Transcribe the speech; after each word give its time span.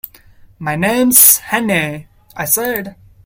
“My 0.57 0.75
name’s 0.75 1.37
Hannay,” 1.37 2.07
I 2.35 2.45
said. 2.45 2.95